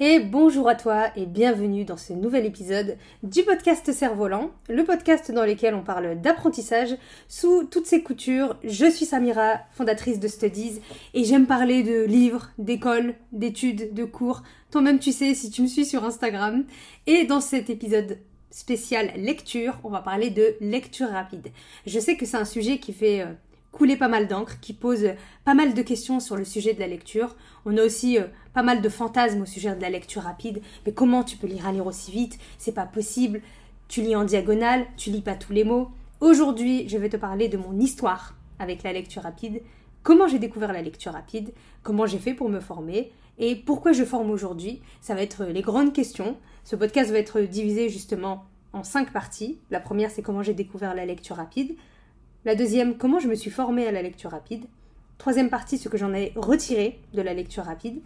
Et 0.00 0.20
bonjour 0.20 0.68
à 0.68 0.76
toi 0.76 1.08
et 1.16 1.26
bienvenue 1.26 1.84
dans 1.84 1.96
ce 1.96 2.12
nouvel 2.12 2.46
épisode 2.46 2.96
du 3.24 3.42
podcast 3.42 3.92
Cerf-Volant, 3.92 4.52
le 4.68 4.84
podcast 4.84 5.32
dans 5.32 5.44
lequel 5.44 5.74
on 5.74 5.82
parle 5.82 6.20
d'apprentissage 6.20 6.96
sous 7.26 7.64
toutes 7.64 7.86
ses 7.86 8.04
coutures. 8.04 8.54
Je 8.62 8.88
suis 8.88 9.06
Samira, 9.06 9.54
fondatrice 9.72 10.20
de 10.20 10.28
Studies 10.28 10.80
et 11.14 11.24
j'aime 11.24 11.48
parler 11.48 11.82
de 11.82 12.04
livres, 12.04 12.50
d'écoles, 12.58 13.16
d'études, 13.32 13.92
de 13.92 14.04
cours. 14.04 14.44
Toi-même 14.70 15.00
tu 15.00 15.10
sais 15.10 15.34
si 15.34 15.50
tu 15.50 15.62
me 15.62 15.66
suis 15.66 15.84
sur 15.84 16.04
Instagram. 16.04 16.64
Et 17.08 17.24
dans 17.24 17.40
cet 17.40 17.68
épisode 17.68 18.18
spécial 18.52 19.10
lecture, 19.16 19.80
on 19.82 19.90
va 19.90 20.00
parler 20.00 20.30
de 20.30 20.54
lecture 20.60 21.08
rapide. 21.08 21.48
Je 21.88 21.98
sais 21.98 22.16
que 22.16 22.24
c'est 22.24 22.36
un 22.36 22.44
sujet 22.44 22.78
qui 22.78 22.92
fait 22.92 23.26
couler 23.72 23.96
pas 23.96 24.08
mal 24.08 24.26
d'encre, 24.26 24.60
qui 24.60 24.72
pose 24.72 25.10
pas 25.44 25.54
mal 25.54 25.74
de 25.74 25.82
questions 25.82 26.20
sur 26.20 26.36
le 26.36 26.44
sujet 26.44 26.74
de 26.74 26.80
la 26.80 26.86
lecture. 26.86 27.36
On 27.64 27.76
a 27.76 27.82
aussi 27.82 28.18
euh, 28.18 28.24
pas 28.54 28.62
mal 28.62 28.80
de 28.80 28.88
fantasmes 28.88 29.42
au 29.42 29.46
sujet 29.46 29.74
de 29.74 29.82
la 29.82 29.90
lecture 29.90 30.22
rapide. 30.22 30.60
Mais 30.86 30.92
comment 30.92 31.22
tu 31.22 31.36
peux 31.36 31.46
lire 31.46 31.66
un 31.66 31.72
livre 31.72 31.86
aussi 31.86 32.10
vite? 32.10 32.38
C'est 32.58 32.72
pas 32.72 32.86
possible. 32.86 33.40
Tu 33.88 34.02
lis 34.02 34.16
en 34.16 34.24
diagonale, 34.24 34.86
tu 34.96 35.10
lis 35.10 35.22
pas 35.22 35.34
tous 35.34 35.52
les 35.52 35.64
mots. 35.64 35.90
Aujourd'hui, 36.20 36.88
je 36.88 36.98
vais 36.98 37.08
te 37.08 37.16
parler 37.16 37.48
de 37.48 37.56
mon 37.56 37.78
histoire 37.78 38.34
avec 38.58 38.82
la 38.82 38.92
lecture 38.92 39.22
rapide, 39.22 39.62
comment 40.02 40.26
j'ai 40.26 40.38
découvert 40.38 40.72
la 40.72 40.82
lecture 40.82 41.12
rapide, 41.12 41.52
comment 41.82 42.06
j'ai 42.06 42.18
fait 42.18 42.34
pour 42.34 42.48
me 42.48 42.60
former? 42.60 43.12
Et 43.38 43.54
pourquoi 43.54 43.92
je 43.92 44.04
forme 44.04 44.30
aujourd'hui? 44.30 44.82
Ça 45.00 45.14
va 45.14 45.22
être 45.22 45.44
les 45.44 45.62
grandes 45.62 45.92
questions. 45.92 46.36
Ce 46.64 46.74
podcast 46.74 47.12
va 47.12 47.18
être 47.18 47.40
divisé 47.40 47.88
justement 47.88 48.44
en 48.72 48.82
cinq 48.82 49.12
parties. 49.12 49.58
La 49.70 49.78
première, 49.78 50.10
c'est 50.10 50.22
comment 50.22 50.42
j'ai 50.42 50.54
découvert 50.54 50.94
la 50.94 51.06
lecture 51.06 51.36
rapide. 51.36 51.76
La 52.44 52.54
deuxième, 52.54 52.96
comment 52.96 53.18
je 53.18 53.26
me 53.26 53.34
suis 53.34 53.50
formée 53.50 53.86
à 53.88 53.92
la 53.92 54.00
lecture 54.00 54.30
rapide. 54.30 54.64
Troisième 55.18 55.50
partie, 55.50 55.76
ce 55.76 55.88
que 55.88 55.98
j'en 55.98 56.14
ai 56.14 56.32
retiré 56.36 57.00
de 57.12 57.20
la 57.20 57.34
lecture 57.34 57.64
rapide. 57.64 58.00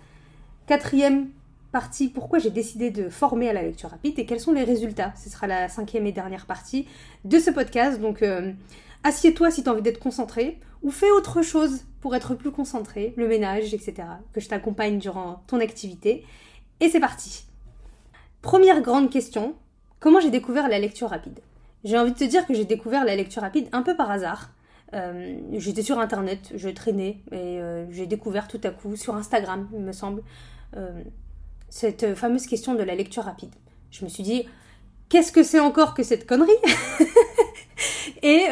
Quatrième 0.66 1.28
partie, 1.70 2.08
pourquoi 2.08 2.38
j'ai 2.38 2.50
décidé 2.50 2.90
de 2.90 3.10
former 3.10 3.50
à 3.50 3.52
la 3.52 3.62
lecture 3.62 3.90
rapide 3.90 4.18
et 4.18 4.24
quels 4.24 4.40
sont 4.40 4.52
les 4.52 4.64
résultats. 4.64 5.12
Ce 5.22 5.28
sera 5.28 5.46
la 5.46 5.68
cinquième 5.68 6.06
et 6.06 6.12
dernière 6.12 6.46
partie 6.46 6.88
de 7.26 7.38
ce 7.38 7.50
podcast. 7.50 8.00
Donc, 8.00 8.22
euh, 8.22 8.52
assieds-toi 9.04 9.50
si 9.50 9.62
tu 9.62 9.68
as 9.68 9.72
envie 9.72 9.82
d'être 9.82 10.00
concentré 10.00 10.58
ou 10.82 10.90
fais 10.90 11.10
autre 11.10 11.42
chose 11.42 11.84
pour 12.00 12.16
être 12.16 12.34
plus 12.34 12.50
concentré, 12.50 13.12
le 13.16 13.28
ménage, 13.28 13.74
etc. 13.74 14.08
Que 14.32 14.40
je 14.40 14.48
t'accompagne 14.48 14.98
durant 14.98 15.42
ton 15.46 15.60
activité. 15.60 16.24
Et 16.80 16.88
c'est 16.88 17.00
parti. 17.00 17.44
Première 18.40 18.80
grande 18.80 19.10
question, 19.10 19.54
comment 20.00 20.20
j'ai 20.20 20.30
découvert 20.30 20.68
la 20.68 20.78
lecture 20.78 21.10
rapide 21.10 21.40
j'ai 21.84 21.98
envie 21.98 22.12
de 22.12 22.18
te 22.18 22.24
dire 22.24 22.46
que 22.46 22.54
j'ai 22.54 22.64
découvert 22.64 23.04
la 23.04 23.16
lecture 23.16 23.42
rapide 23.42 23.68
un 23.72 23.82
peu 23.82 23.96
par 23.96 24.10
hasard. 24.10 24.50
Euh, 24.94 25.38
j'étais 25.52 25.82
sur 25.82 25.98
internet, 25.98 26.52
je 26.54 26.68
traînais 26.68 27.20
et 27.30 27.60
euh, 27.60 27.90
j'ai 27.90 28.06
découvert 28.06 28.46
tout 28.46 28.60
à 28.62 28.70
coup 28.70 28.94
sur 28.96 29.14
Instagram, 29.16 29.68
il 29.72 29.80
me 29.80 29.92
semble, 29.92 30.22
euh, 30.76 31.02
cette 31.70 32.14
fameuse 32.14 32.46
question 32.46 32.74
de 32.74 32.82
la 32.82 32.94
lecture 32.94 33.24
rapide. 33.24 33.54
Je 33.90 34.04
me 34.04 34.10
suis 34.10 34.22
dit, 34.22 34.44
qu'est-ce 35.08 35.32
que 35.32 35.42
c'est 35.42 35.60
encore 35.60 35.94
que 35.94 36.02
cette 36.02 36.26
connerie? 36.26 36.50
Et 38.24 38.46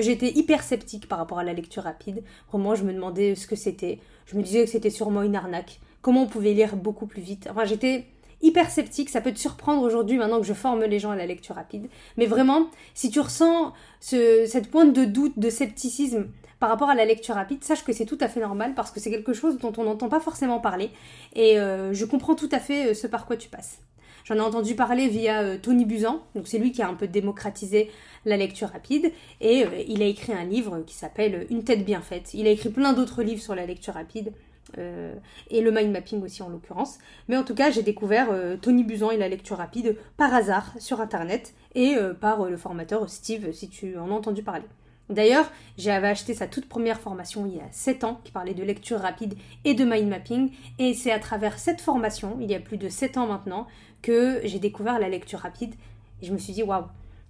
j'étais 0.00 0.30
hyper 0.30 0.62
sceptique 0.62 1.08
par 1.08 1.18
rapport 1.18 1.40
à 1.40 1.44
la 1.44 1.52
lecture 1.52 1.82
rapide. 1.82 2.22
Vraiment, 2.52 2.76
je 2.76 2.84
me 2.84 2.92
demandais 2.92 3.34
ce 3.34 3.48
que 3.48 3.56
c'était. 3.56 3.98
Je 4.26 4.36
me 4.36 4.42
disais 4.42 4.64
que 4.64 4.70
c'était 4.70 4.90
sûrement 4.90 5.22
une 5.22 5.34
arnaque. 5.34 5.80
Comment 6.02 6.22
on 6.22 6.26
pouvait 6.26 6.52
lire 6.52 6.76
beaucoup 6.76 7.06
plus 7.06 7.20
vite? 7.20 7.48
Enfin, 7.50 7.64
j'étais 7.64 8.06
hyper 8.42 8.70
sceptique. 8.70 9.10
Ça 9.10 9.20
peut 9.20 9.32
te 9.32 9.38
surprendre 9.38 9.82
aujourd'hui 9.82 10.16
maintenant 10.16 10.40
que 10.40 10.46
je 10.46 10.54
forme 10.54 10.84
les 10.84 10.98
gens 10.98 11.10
à 11.10 11.16
la 11.16 11.26
lecture 11.26 11.54
rapide. 11.54 11.88
Mais 12.16 12.26
vraiment, 12.26 12.68
si 12.94 13.10
tu 13.10 13.20
ressens 13.20 13.72
cette 14.00 14.70
pointe 14.70 14.92
de 14.92 15.04
doute, 15.04 15.38
de 15.38 15.50
scepticisme 15.50 16.26
par 16.60 16.68
rapport 16.70 16.90
à 16.90 16.94
la 16.94 17.04
lecture 17.04 17.34
rapide, 17.34 17.62
sache 17.62 17.84
que 17.84 17.92
c'est 17.92 18.04
tout 18.04 18.18
à 18.20 18.28
fait 18.28 18.40
normal 18.40 18.74
parce 18.74 18.90
que 18.90 19.00
c'est 19.00 19.10
quelque 19.10 19.32
chose 19.32 19.58
dont 19.58 19.72
on 19.76 19.84
n'entend 19.84 20.08
pas 20.08 20.20
forcément 20.20 20.58
parler. 20.58 20.90
Et 21.34 21.58
euh, 21.58 21.92
je 21.92 22.04
comprends 22.04 22.34
tout 22.34 22.48
à 22.52 22.58
fait 22.58 22.90
euh, 22.90 22.94
ce 22.94 23.06
par 23.06 23.26
quoi 23.26 23.36
tu 23.36 23.48
passes. 23.48 23.78
J'en 24.24 24.34
ai 24.34 24.40
entendu 24.40 24.74
parler 24.74 25.08
via 25.08 25.40
euh, 25.40 25.56
Tony 25.56 25.84
Buzan, 25.84 26.20
donc 26.34 26.48
c'est 26.48 26.58
lui 26.58 26.72
qui 26.72 26.82
a 26.82 26.88
un 26.88 26.94
peu 26.94 27.06
démocratisé 27.06 27.90
la 28.26 28.36
lecture 28.36 28.68
rapide, 28.68 29.12
et 29.40 29.64
il 29.88 30.02
a 30.02 30.06
écrit 30.06 30.32
un 30.34 30.44
livre 30.44 30.82
qui 30.86 30.94
s'appelle 30.94 31.46
Une 31.48 31.64
tête 31.64 31.84
bien 31.84 32.02
faite. 32.02 32.34
Il 32.34 32.46
a 32.46 32.50
écrit 32.50 32.68
plein 32.68 32.92
d'autres 32.92 33.22
livres 33.22 33.40
sur 33.40 33.54
la 33.54 33.64
lecture 33.64 33.94
rapide, 33.94 34.32
euh, 34.76 35.14
et 35.50 35.60
le 35.60 35.70
mind 35.70 35.92
mapping 35.92 36.22
aussi 36.22 36.42
en 36.42 36.48
l'occurrence. 36.48 36.98
Mais 37.28 37.36
en 37.36 37.44
tout 37.44 37.54
cas, 37.54 37.70
j'ai 37.70 37.82
découvert 37.82 38.28
euh, 38.30 38.56
Tony 38.56 38.84
Buzan 38.84 39.10
et 39.10 39.16
la 39.16 39.28
lecture 39.28 39.56
rapide 39.56 39.96
par 40.16 40.34
hasard 40.34 40.72
sur 40.78 41.00
internet 41.00 41.54
et 41.74 41.96
euh, 41.96 42.14
par 42.14 42.44
le 42.44 42.56
formateur 42.56 43.08
Steve, 43.08 43.52
si 43.52 43.68
tu 43.68 43.96
en 43.98 44.10
as 44.10 44.14
entendu 44.14 44.42
parler. 44.42 44.66
D'ailleurs, 45.08 45.50
j'avais 45.78 46.08
acheté 46.08 46.34
sa 46.34 46.46
toute 46.46 46.68
première 46.68 47.00
formation 47.00 47.46
il 47.46 47.56
y 47.56 47.60
a 47.60 47.68
7 47.70 48.04
ans 48.04 48.20
qui 48.24 48.30
parlait 48.30 48.52
de 48.52 48.62
lecture 48.62 49.00
rapide 49.00 49.36
et 49.64 49.72
de 49.72 49.84
mind 49.84 50.08
mapping. 50.08 50.50
Et 50.78 50.92
c'est 50.92 51.12
à 51.12 51.18
travers 51.18 51.58
cette 51.58 51.80
formation, 51.80 52.36
il 52.40 52.50
y 52.50 52.54
a 52.54 52.60
plus 52.60 52.76
de 52.76 52.90
7 52.90 53.16
ans 53.16 53.26
maintenant, 53.26 53.66
que 54.02 54.40
j'ai 54.44 54.58
découvert 54.58 54.98
la 54.98 55.08
lecture 55.08 55.38
rapide. 55.38 55.74
Et 56.20 56.26
je 56.26 56.32
me 56.32 56.38
suis 56.38 56.52
dit, 56.52 56.62
waouh, 56.62 56.84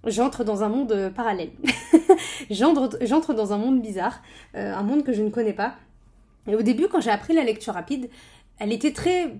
j'entre 0.05 0.43
dans 0.43 0.61
un 0.63 0.69
monde 0.69 1.13
parallèle. 1.15 1.51
j'entre 2.49 3.33
dans 3.33 3.53
un 3.53 3.57
monde 3.57 3.81
bizarre, 3.81 4.21
un 4.53 4.83
monde 4.83 5.03
que 5.03 5.13
je 5.13 5.23
ne 5.23 5.29
connais 5.29 5.53
pas. 5.53 5.75
Et 6.49 6.55
au 6.55 6.63
début, 6.63 6.87
quand 6.87 6.99
j'ai 6.99 7.11
appris 7.11 7.33
la 7.33 7.43
lecture 7.43 7.75
rapide, 7.75 8.09
elle 8.57 8.73
était 8.73 8.91
très 8.91 9.35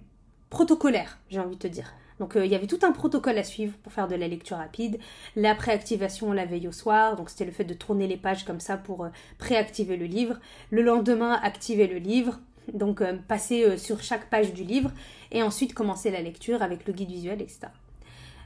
protocolaire, 0.51 1.17
j'ai 1.29 1.39
envie 1.39 1.55
de 1.55 1.61
te 1.61 1.67
dire. 1.67 1.91
Donc 2.19 2.35
euh, 2.35 2.45
il 2.45 2.51
y 2.51 2.55
avait 2.55 2.67
tout 2.67 2.79
un 2.83 2.91
protocole 2.91 3.37
à 3.39 3.43
suivre 3.43 3.73
pour 3.81 3.91
faire 3.91 4.07
de 4.07 4.15
la 4.15 4.27
lecture 4.27 4.57
rapide. 4.57 4.99
La 5.35 5.55
préactivation 5.55 6.31
la 6.33 6.45
veille 6.45 6.67
au 6.67 6.71
soir, 6.71 7.15
donc 7.15 7.31
c'était 7.31 7.45
le 7.45 7.51
fait 7.51 7.63
de 7.63 7.73
tourner 7.73 8.05
les 8.05 8.17
pages 8.17 8.45
comme 8.45 8.59
ça 8.59 8.77
pour 8.77 9.05
euh, 9.05 9.09
préactiver 9.39 9.97
le 9.97 10.05
livre. 10.05 10.39
Le 10.69 10.83
lendemain, 10.83 11.39
activer 11.41 11.87
le 11.87 11.97
livre, 11.97 12.39
donc 12.73 13.01
euh, 13.01 13.17
passer 13.27 13.77
sur 13.79 14.03
chaque 14.03 14.29
page 14.29 14.53
du 14.53 14.63
livre 14.63 14.91
et 15.31 15.41
ensuite 15.41 15.73
commencer 15.73 16.11
la 16.11 16.21
lecture 16.21 16.61
avec 16.61 16.85
le 16.85 16.93
guide 16.93 17.09
visuel, 17.09 17.41
etc. 17.41 17.69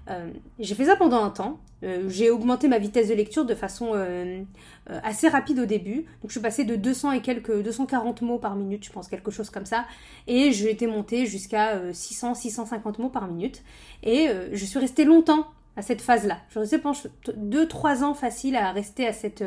Euh, 0.10 0.32
j'ai 0.60 0.76
fait 0.76 0.86
ça 0.86 0.96
pendant 0.96 1.24
un 1.24 1.30
temps. 1.30 1.60
Euh, 1.84 2.10
j'ai 2.10 2.30
augmenté 2.30 2.68
ma 2.68 2.78
vitesse 2.78 3.10
de 3.10 3.14
lecture 3.14 3.46
de 3.46 3.56
façon 3.56 3.92
euh, 3.94 4.44
assez 4.88 5.28
rapide 5.28 5.60
au 5.60 5.66
début. 5.66 6.06
Donc 6.22 6.28
je 6.28 6.34
suis 6.34 6.42
passée 6.42 6.66
de 6.66 6.76
200 6.76 7.14
et 7.14 7.22
quelques 7.22 7.62
240 7.62 8.22
mots 8.22 8.38
par 8.38 8.56
minute, 8.56 8.86
je 8.86 8.92
pense 8.92 9.08
quelque 9.08 9.32
chose 9.32 9.50
comme 9.50 9.66
ça, 9.66 9.86
et 10.28 10.52
j'ai 10.52 10.72
été 10.72 10.88
montée 10.88 11.26
jusqu'à 11.26 11.80
600 11.92 12.36
650 12.36 13.00
mots 13.00 13.10
par 13.10 13.28
minute. 13.28 13.64
Et 14.04 14.30
je 14.52 14.66
suis 14.66 14.80
restée 14.80 15.06
longtemps 15.06 15.48
à 15.76 15.82
cette 15.82 16.02
phase-là. 16.02 16.38
Je 16.50 16.60
restée 16.60 16.78
pendant 16.78 16.98
2-3 17.28 18.04
ans 18.04 18.14
facile 18.14 18.56
à 18.56 18.72
rester 18.72 19.08
à 19.08 19.14
cette 19.14 19.44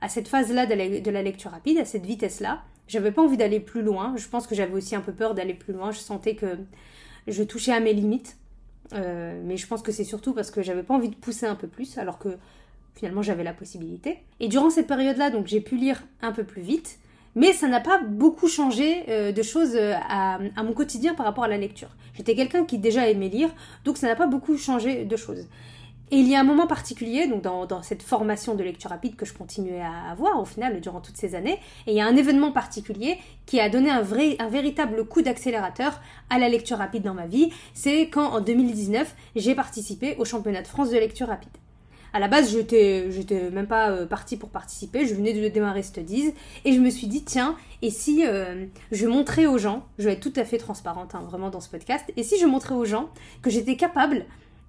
à 0.00 0.08
cette 0.08 0.28
phase-là 0.28 0.66
de, 0.66 1.00
de 1.00 1.10
la 1.10 1.22
lecture 1.22 1.50
rapide, 1.50 1.78
à 1.78 1.84
cette 1.84 2.06
vitesse-là. 2.06 2.62
J'avais 2.86 3.10
pas 3.10 3.20
envie 3.20 3.36
d'aller 3.36 3.60
plus 3.60 3.82
loin. 3.82 4.14
Je 4.16 4.28
pense 4.28 4.46
que 4.46 4.54
j'avais 4.54 4.72
aussi 4.72 4.94
un 4.94 5.00
peu 5.00 5.12
peur 5.12 5.34
d'aller 5.34 5.54
plus 5.54 5.72
loin. 5.72 5.90
Je 5.90 5.98
sentais 5.98 6.34
que 6.34 6.56
je 7.26 7.42
touchais 7.42 7.72
à 7.72 7.80
mes 7.80 7.92
limites. 7.92 8.37
Euh, 8.92 9.40
mais 9.44 9.56
je 9.56 9.66
pense 9.66 9.82
que 9.82 9.92
c'est 9.92 10.04
surtout 10.04 10.32
parce 10.32 10.50
que 10.50 10.62
j'avais 10.62 10.82
pas 10.82 10.94
envie 10.94 11.08
de 11.08 11.14
pousser 11.14 11.46
un 11.46 11.54
peu 11.54 11.66
plus, 11.66 11.98
alors 11.98 12.18
que 12.18 12.30
finalement 12.94 13.22
j'avais 13.22 13.44
la 13.44 13.52
possibilité. 13.52 14.18
Et 14.40 14.48
durant 14.48 14.70
cette 14.70 14.86
période-là, 14.86 15.30
donc 15.30 15.46
j'ai 15.46 15.60
pu 15.60 15.76
lire 15.76 16.02
un 16.22 16.32
peu 16.32 16.44
plus 16.44 16.62
vite, 16.62 16.98
mais 17.34 17.52
ça 17.52 17.68
n'a 17.68 17.80
pas 17.80 18.00
beaucoup 18.02 18.48
changé 18.48 19.04
euh, 19.08 19.32
de 19.32 19.42
choses 19.42 19.76
euh, 19.76 19.94
à, 20.08 20.38
à, 20.56 20.62
mon 20.62 20.72
quotidien 20.72 21.14
par 21.14 21.26
rapport 21.26 21.44
à 21.44 21.48
la 21.48 21.58
lecture. 21.58 21.90
J'étais 22.14 22.34
quelqu'un 22.34 22.64
qui 22.64 22.78
déjà 22.78 23.08
aimait 23.08 23.28
lire, 23.28 23.50
donc 23.84 23.96
ça 23.96 24.08
n'a 24.08 24.16
pas 24.16 24.26
beaucoup 24.26 24.56
changé 24.56 25.04
de 25.04 25.16
choses. 25.16 25.46
Et 26.10 26.16
il 26.16 26.28
y 26.28 26.34
a 26.34 26.40
un 26.40 26.44
moment 26.44 26.66
particulier, 26.66 27.26
donc 27.26 27.42
dans, 27.42 27.82
cette 27.82 28.02
formation 28.02 28.54
de 28.54 28.64
lecture 28.64 28.90
rapide 28.90 29.14
que 29.14 29.26
je 29.26 29.34
continuais 29.34 29.80
à 29.80 30.10
avoir 30.10 30.40
au 30.40 30.46
final 30.46 30.80
durant 30.80 31.00
toutes 31.00 31.18
ces 31.18 31.34
années, 31.34 31.58
et 31.86 31.92
il 31.92 31.94
y 31.94 32.00
a 32.00 32.06
un 32.06 32.16
événement 32.16 32.50
particulier 32.50 33.18
qui 33.44 33.60
a 33.60 33.68
donné 33.68 33.90
un, 33.90 34.00
vrai, 34.00 34.38
véritable 34.50 35.04
coup 35.06 35.20
d'accélérateur 35.20 36.00
à 36.30 36.38
la 36.38 36.48
lecture 36.48 36.78
rapide 36.78 37.02
dans 37.02 37.14
ma 37.14 37.26
vie. 37.26 37.50
C'est 37.74 38.08
quand 38.08 38.30
en 38.32 38.40
2019 38.40 39.14
j'ai 39.36 39.54
participé 39.54 40.16
au 40.18 40.24
championnat 40.24 40.62
de 40.62 40.66
France 40.66 40.90
de 40.90 40.96
lecture 40.96 41.28
rapide. 41.28 41.50
À 42.14 42.20
la 42.20 42.28
base, 42.28 42.52
j'étais, 42.52 43.10
j'étais 43.10 43.50
même 43.50 43.66
pas 43.66 43.90
euh, 43.90 44.06
partie 44.06 44.38
pour 44.38 44.48
participer, 44.48 45.06
je 45.06 45.14
venais 45.14 45.34
de 45.34 45.46
démarrer 45.48 45.82
Studies 45.82 46.32
et 46.64 46.72
je 46.72 46.80
me 46.80 46.88
suis 46.88 47.06
dit, 47.06 47.22
tiens, 47.22 47.54
et 47.82 47.90
si 47.90 48.26
euh, 48.26 48.64
je 48.92 49.06
montrais 49.06 49.44
aux 49.44 49.58
gens, 49.58 49.84
je 49.98 50.06
vais 50.06 50.14
être 50.14 50.20
tout 50.20 50.32
à 50.40 50.44
fait 50.44 50.56
transparente 50.56 51.14
hein, 51.14 51.20
vraiment 51.28 51.50
dans 51.50 51.60
ce 51.60 51.68
podcast, 51.68 52.10
et 52.16 52.22
si 52.22 52.38
je 52.38 52.46
montrais 52.46 52.74
aux 52.74 52.86
gens 52.86 53.10
que 53.42 53.50
j'étais 53.50 53.76
capable 53.76 54.24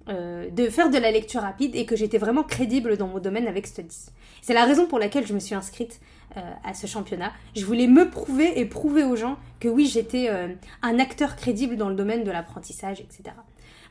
euh, 0.08 0.48
de 0.50 0.68
faire 0.70 0.88
de 0.88 0.96
la 0.96 1.10
lecture 1.10 1.42
rapide 1.42 1.76
et 1.76 1.84
que 1.84 1.94
j'étais 1.94 2.18
vraiment 2.18 2.42
crédible 2.42 2.96
dans 2.96 3.06
mon 3.06 3.18
domaine 3.18 3.46
avec 3.46 3.66
Studies. 3.66 4.06
C'est 4.40 4.54
la 4.54 4.64
raison 4.64 4.86
pour 4.86 4.98
laquelle 4.98 5.26
je 5.26 5.34
me 5.34 5.38
suis 5.38 5.54
inscrite 5.54 6.00
euh, 6.36 6.40
à 6.64 6.72
ce 6.72 6.86
championnat. 6.86 7.32
Je 7.54 7.64
voulais 7.66 7.86
me 7.86 8.08
prouver 8.08 8.58
et 8.58 8.64
prouver 8.64 9.04
aux 9.04 9.14
gens 9.14 9.36
que 9.60 9.68
oui, 9.68 9.86
j'étais 9.86 10.28
euh, 10.30 10.48
un 10.82 10.98
acteur 10.98 11.36
crédible 11.36 11.76
dans 11.76 11.90
le 11.90 11.94
domaine 11.94 12.24
de 12.24 12.30
l'apprentissage, 12.30 13.00
etc. 13.00 13.34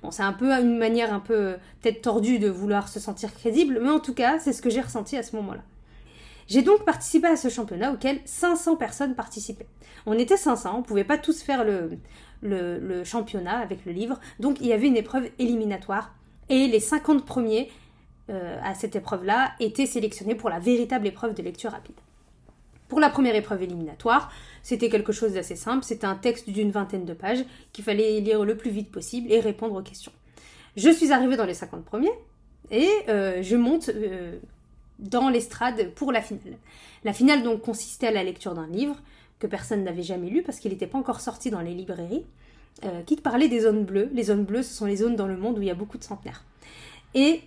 Bon, 0.01 0.09
c'est 0.09 0.23
un 0.23 0.33
peu 0.33 0.51
une 0.51 0.77
manière 0.77 1.13
un 1.13 1.19
peu 1.19 1.57
peut-être 1.81 2.01
tordue 2.01 2.39
de 2.39 2.49
vouloir 2.49 2.87
se 2.87 2.99
sentir 2.99 3.33
crédible, 3.33 3.79
mais 3.81 3.89
en 3.89 3.99
tout 3.99 4.13
cas, 4.13 4.39
c'est 4.39 4.53
ce 4.53 4.61
que 4.61 4.69
j'ai 4.69 4.81
ressenti 4.81 5.15
à 5.15 5.23
ce 5.23 5.35
moment-là. 5.35 5.61
J'ai 6.47 6.63
donc 6.63 6.83
participé 6.83 7.27
à 7.27 7.37
ce 7.37 7.47
championnat 7.47 7.91
auquel 7.91 8.19
500 8.25 8.75
personnes 8.77 9.13
participaient. 9.13 9.67
On 10.07 10.17
était 10.17 10.37
500, 10.37 10.75
on 10.79 10.81
pouvait 10.81 11.03
pas 11.03 11.19
tous 11.19 11.43
faire 11.43 11.63
le, 11.63 11.91
le, 12.41 13.03
championnat 13.03 13.57
avec 13.57 13.85
le 13.85 13.91
livre, 13.91 14.19
donc 14.39 14.59
il 14.61 14.67
y 14.67 14.73
avait 14.73 14.87
une 14.87 14.97
épreuve 14.97 15.29
éliminatoire 15.39 16.13
et 16.49 16.67
les 16.67 16.79
50 16.79 17.25
premiers 17.25 17.69
euh, 18.29 18.59
à 18.63 18.73
cette 18.75 18.95
épreuve-là 18.95 19.51
étaient 19.59 19.85
sélectionnés 19.85 20.35
pour 20.35 20.49
la 20.49 20.59
véritable 20.59 21.07
épreuve 21.07 21.33
de 21.33 21.41
lecture 21.41 21.71
rapide. 21.71 21.95
Pour 22.87 22.99
la 22.99 23.09
première 23.09 23.35
épreuve 23.35 23.61
éliminatoire, 23.63 24.31
c'était 24.63 24.89
quelque 24.89 25.11
chose 25.11 25.33
d'assez 25.33 25.55
simple, 25.55 25.83
c'était 25.83 26.05
un 26.05 26.15
texte 26.15 26.49
d'une 26.49 26.71
vingtaine 26.71 27.05
de 27.05 27.13
pages 27.13 27.45
qu'il 27.71 27.83
fallait 27.83 28.19
lire 28.19 28.43
le 28.43 28.57
plus 28.57 28.71
vite 28.71 28.91
possible 28.91 29.31
et 29.31 29.39
répondre 29.39 29.75
aux 29.75 29.83
questions. 29.83 30.11
Je 30.75 30.89
suis 30.89 31.11
arrivée 31.11 31.37
dans 31.37 31.45
les 31.45 31.53
50 31.53 31.85
premiers 31.85 32.11
et 32.71 32.89
euh, 33.09 33.41
je 33.43 33.55
monte 33.55 33.89
euh, 33.89 34.37
dans 34.97 35.29
l'estrade 35.29 35.91
pour 35.93 36.11
la 36.11 36.21
finale. 36.21 36.57
La 37.03 37.13
finale 37.13 37.43
donc 37.43 37.61
consistait 37.61 38.07
à 38.07 38.11
la 38.11 38.23
lecture 38.23 38.53
d'un 38.53 38.67
livre 38.67 38.95
que 39.39 39.47
personne 39.47 39.83
n'avait 39.83 40.03
jamais 40.03 40.29
lu 40.29 40.43
parce 40.43 40.59
qu'il 40.59 40.71
n'était 40.71 40.87
pas 40.87 40.97
encore 40.97 41.21
sorti 41.21 41.49
dans 41.49 41.61
les 41.61 41.73
librairies, 41.73 42.25
euh, 42.85 43.01
qui 43.03 43.15
parlait 43.17 43.49
des 43.49 43.61
zones 43.61 43.83
bleues. 43.83 44.09
Les 44.13 44.23
zones 44.23 44.45
bleues, 44.45 44.63
ce 44.63 44.73
sont 44.73 44.85
les 44.85 44.97
zones 44.97 45.15
dans 45.15 45.27
le 45.27 45.37
monde 45.37 45.57
où 45.57 45.61
il 45.61 45.67
y 45.67 45.71
a 45.71 45.75
beaucoup 45.75 45.97
de 45.97 46.03
centenaires. 46.03 46.45
Et 47.13 47.41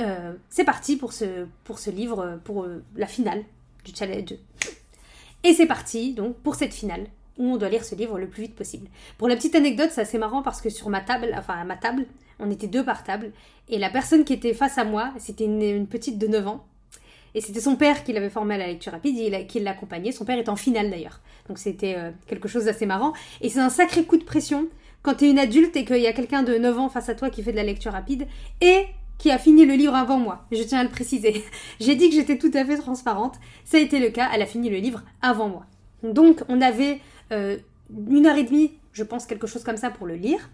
euh, 0.00 0.32
c'est 0.48 0.64
parti 0.64 0.96
pour 0.96 1.12
ce, 1.12 1.46
pour 1.64 1.78
ce 1.78 1.90
livre, 1.90 2.40
pour 2.44 2.64
euh, 2.64 2.82
la 2.96 3.06
finale 3.06 3.44
du 3.84 3.94
challenge. 3.94 4.34
Et 5.44 5.52
c'est 5.52 5.66
parti 5.66 6.14
donc 6.14 6.36
pour 6.36 6.54
cette 6.54 6.72
finale 6.72 7.06
où 7.38 7.44
on 7.44 7.56
doit 7.56 7.68
lire 7.68 7.84
ce 7.84 7.94
livre 7.94 8.18
le 8.18 8.28
plus 8.28 8.44
vite 8.44 8.54
possible. 8.54 8.88
Pour 9.18 9.28
la 9.28 9.36
petite 9.36 9.54
anecdote, 9.54 9.90
c'est 9.90 10.02
assez 10.02 10.18
marrant 10.18 10.42
parce 10.42 10.60
que 10.60 10.70
sur 10.70 10.88
ma 10.88 11.00
table, 11.00 11.34
enfin 11.36 11.54
à 11.54 11.64
ma 11.64 11.76
table, 11.76 12.06
on 12.38 12.50
était 12.50 12.66
deux 12.66 12.84
par 12.84 13.04
table, 13.04 13.32
et 13.68 13.78
la 13.78 13.90
personne 13.90 14.24
qui 14.24 14.32
était 14.32 14.54
face 14.54 14.78
à 14.78 14.84
moi, 14.84 15.12
c'était 15.18 15.44
une, 15.44 15.62
une 15.62 15.86
petite 15.86 16.18
de 16.18 16.26
9 16.26 16.46
ans, 16.46 16.66
et 17.34 17.40
c'était 17.40 17.60
son 17.60 17.76
père 17.76 18.04
qui 18.04 18.12
l'avait 18.12 18.30
formé 18.30 18.54
à 18.54 18.58
la 18.58 18.66
lecture 18.66 18.92
rapide, 18.92 19.18
et 19.18 19.46
qui 19.46 19.60
l'accompagnait. 19.60 20.12
Son 20.12 20.24
père 20.24 20.38
est 20.38 20.48
en 20.48 20.56
finale 20.56 20.90
d'ailleurs. 20.90 21.20
Donc 21.48 21.58
c'était 21.58 21.94
euh, 21.96 22.10
quelque 22.26 22.48
chose 22.48 22.66
d'assez 22.66 22.86
marrant. 22.86 23.12
Et 23.40 23.48
c'est 23.48 23.60
un 23.60 23.70
sacré 23.70 24.04
coup 24.04 24.16
de 24.16 24.24
pression 24.24 24.68
quand 25.02 25.14
tu 25.14 25.24
es 25.24 25.30
une 25.30 25.38
adulte 25.38 25.76
et 25.76 25.84
qu'il 25.84 26.00
y 26.00 26.06
a 26.06 26.12
quelqu'un 26.12 26.42
de 26.42 26.56
9 26.56 26.78
ans 26.78 26.88
face 26.88 27.08
à 27.08 27.14
toi 27.14 27.30
qui 27.30 27.42
fait 27.42 27.52
de 27.52 27.56
la 27.56 27.64
lecture 27.64 27.92
rapide 27.92 28.26
et 28.60 28.86
qui 29.18 29.30
a 29.30 29.38
fini 29.38 29.64
le 29.64 29.74
livre 29.74 29.94
avant 29.94 30.18
moi. 30.18 30.46
Je 30.52 30.62
tiens 30.62 30.80
à 30.80 30.84
le 30.84 30.90
préciser. 30.90 31.44
J'ai 31.80 31.94
dit 31.94 32.08
que 32.08 32.14
j'étais 32.14 32.38
tout 32.38 32.50
à 32.54 32.64
fait 32.64 32.76
transparente. 32.76 33.36
Ça 33.64 33.78
a 33.78 33.80
été 33.80 33.98
le 33.98 34.10
cas. 34.10 34.28
Elle 34.34 34.42
a 34.42 34.46
fini 34.46 34.68
le 34.68 34.78
livre 34.78 35.02
avant 35.22 35.48
moi. 35.48 35.66
Donc 36.02 36.42
on 36.48 36.60
avait 36.60 37.00
euh, 37.32 37.56
une 38.08 38.26
heure 38.26 38.36
et 38.36 38.44
demie, 38.44 38.72
je 38.92 39.04
pense 39.04 39.26
quelque 39.26 39.46
chose 39.46 39.62
comme 39.62 39.76
ça 39.76 39.90
pour 39.90 40.06
le 40.06 40.14
lire. 40.14 40.50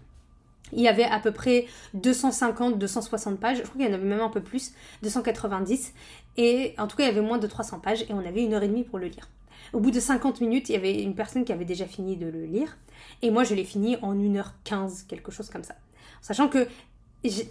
Il 0.73 0.81
y 0.81 0.87
avait 0.87 1.03
à 1.03 1.19
peu 1.19 1.31
près 1.31 1.65
250, 1.93 2.77
260 2.77 3.39
pages, 3.39 3.57
je 3.57 3.63
crois 3.63 3.75
qu'il 3.75 3.85
y 3.85 3.89
en 3.89 3.93
avait 3.93 4.03
même 4.03 4.21
un 4.21 4.29
peu 4.29 4.41
plus, 4.41 4.73
290. 5.03 5.93
Et 6.37 6.73
en 6.77 6.87
tout 6.87 6.97
cas, 6.97 7.03
il 7.03 7.07
y 7.07 7.09
avait 7.09 7.21
moins 7.21 7.37
de 7.37 7.47
300 7.47 7.79
pages 7.79 8.03
et 8.03 8.13
on 8.13 8.19
avait 8.19 8.43
une 8.43 8.53
heure 8.53 8.63
et 8.63 8.67
demie 8.67 8.83
pour 8.83 8.99
le 8.99 9.07
lire. 9.07 9.29
Au 9.73 9.79
bout 9.79 9.91
de 9.91 9.99
50 9.99 10.41
minutes, 10.41 10.69
il 10.69 10.73
y 10.73 10.75
avait 10.75 11.01
une 11.01 11.15
personne 11.15 11.45
qui 11.45 11.51
avait 11.51 11.65
déjà 11.65 11.85
fini 11.85 12.17
de 12.17 12.27
le 12.27 12.45
lire. 12.45 12.77
Et 13.21 13.29
moi, 13.29 13.43
je 13.43 13.53
l'ai 13.53 13.63
fini 13.63 13.97
en 14.01 14.15
1h15, 14.15 15.05
quelque 15.07 15.31
chose 15.31 15.49
comme 15.49 15.63
ça. 15.63 15.75
Sachant 16.21 16.47
que 16.47 16.67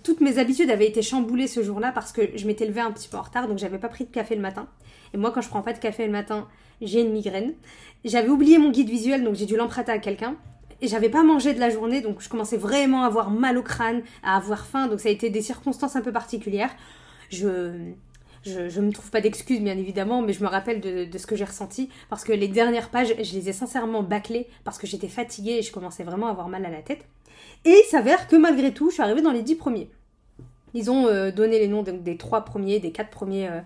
toutes 0.02 0.20
mes 0.20 0.38
habitudes 0.38 0.70
avaient 0.70 0.88
été 0.88 1.02
chamboulées 1.02 1.46
ce 1.46 1.62
jour-là 1.62 1.92
parce 1.92 2.12
que 2.12 2.22
je 2.34 2.46
m'étais 2.46 2.66
levée 2.66 2.80
un 2.80 2.90
petit 2.90 3.08
peu 3.08 3.18
en 3.18 3.22
retard, 3.22 3.46
donc 3.46 3.58
j'avais 3.58 3.78
pas 3.78 3.88
pris 3.88 4.04
de 4.04 4.10
café 4.10 4.34
le 4.34 4.40
matin. 4.40 4.66
Et 5.12 5.16
moi, 5.16 5.30
quand 5.30 5.42
je 5.42 5.48
prends 5.48 5.62
pas 5.62 5.72
de 5.72 5.78
café 5.78 6.06
le 6.06 6.12
matin, 6.12 6.48
j'ai 6.80 7.00
une 7.00 7.12
migraine. 7.12 7.54
J'avais 8.04 8.28
oublié 8.28 8.58
mon 8.58 8.70
guide 8.70 8.88
visuel, 8.88 9.24
donc 9.24 9.34
j'ai 9.34 9.46
dû 9.46 9.56
l'emprunter 9.56 9.92
à 9.92 9.98
quelqu'un 9.98 10.36
et 10.80 10.88
j'avais 10.88 11.08
pas 11.08 11.22
mangé 11.22 11.54
de 11.54 11.60
la 11.60 11.70
journée, 11.70 12.00
donc 12.00 12.20
je 12.20 12.28
commençais 12.28 12.56
vraiment 12.56 13.02
à 13.02 13.06
avoir 13.06 13.30
mal 13.30 13.58
au 13.58 13.62
crâne, 13.62 14.02
à 14.22 14.36
avoir 14.36 14.66
faim, 14.66 14.86
donc 14.86 15.00
ça 15.00 15.08
a 15.08 15.12
été 15.12 15.30
des 15.30 15.42
circonstances 15.42 15.96
un 15.96 16.00
peu 16.00 16.12
particulières. 16.12 16.70
Je, 17.30 17.72
je, 18.44 18.69
je 18.69 18.80
me 18.80 18.92
trouve 18.92 19.10
pas 19.10 19.20
d'excuses, 19.20 19.60
bien 19.60 19.76
évidemment, 19.76 20.22
mais 20.22 20.32
je 20.32 20.42
me 20.42 20.48
rappelle 20.48 20.80
de, 20.80 21.04
de 21.04 21.19
ce 21.19 21.26
que 21.26 21.36
j'ai 21.36 21.44
ressenti, 21.44 21.90
parce 22.08 22.25
que 22.25 22.32
les 22.32 22.48
dernières 22.48 22.90
pages, 22.90 23.14
je 23.19 23.34
les 23.34 23.48
ai 23.48 23.52
sincèrement 23.52 24.02
bâclées, 24.02 24.46
parce 24.64 24.78
que 24.78 24.86
j'étais 24.86 25.08
fatiguée 25.08 25.58
et 25.58 25.62
je 25.62 25.72
commençais 25.72 26.04
vraiment 26.04 26.28
à 26.28 26.30
avoir 26.30 26.48
mal 26.48 26.64
à 26.64 26.70
la 26.70 26.82
tête. 26.82 27.04
Et 27.64 27.70
il 27.70 27.88
s'avère 27.90 28.28
que 28.28 28.36
malgré 28.36 28.72
tout, 28.72 28.90
je 28.90 28.94
suis 28.94 29.02
arrivée 29.02 29.22
dans 29.22 29.32
les 29.32 29.42
dix 29.42 29.56
premiers. 29.56 29.90
Ils 30.74 30.90
ont 30.90 31.06
euh, 31.06 31.30
donné 31.30 31.58
les 31.58 31.68
noms 31.68 31.82
des 31.82 32.16
trois 32.16 32.44
premiers, 32.44 32.80
des 32.80 32.92
quatre 32.92 33.10
premiers 33.10 33.48
euh, 33.48 33.60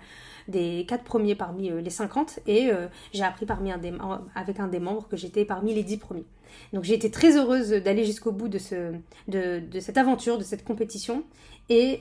des 0.48 0.84
quatre 0.88 1.04
premiers 1.04 1.36
parmi 1.36 1.70
euh, 1.70 1.80
les 1.80 1.90
50 1.90 2.40
et 2.48 2.70
j'ai 3.12 3.22
appris 3.22 3.46
parmi 3.46 3.70
un 3.70 3.78
des, 3.78 3.92
avec 4.34 4.58
un 4.58 4.66
des 4.66 4.80
membres 4.80 5.06
que 5.08 5.16
j'étais 5.16 5.44
parmi 5.44 5.72
les 5.72 5.84
10 5.84 5.98
premiers. 5.98 6.24
Donc 6.72 6.82
j'ai 6.84 6.94
été 6.94 7.10
très 7.10 7.36
heureuse 7.36 7.70
d'aller 7.70 8.04
jusqu'au 8.04 8.32
bout 8.32 8.48
de, 8.48 8.58
ce, 8.58 8.92
de, 9.28 9.60
de 9.60 9.80
cette 9.80 9.96
aventure, 9.98 10.38
de 10.38 10.42
cette 10.42 10.64
compétition 10.64 11.22
et 11.68 12.00